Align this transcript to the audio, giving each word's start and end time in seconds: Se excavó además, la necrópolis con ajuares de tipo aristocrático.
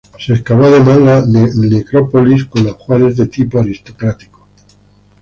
Se 0.17 0.33
excavó 0.33 0.65
además, 0.65 0.97
la 0.97 1.23
necrópolis 1.61 2.45
con 2.45 2.67
ajuares 2.67 3.17
de 3.17 3.27
tipo 3.27 3.59
aristocrático. 3.59 4.47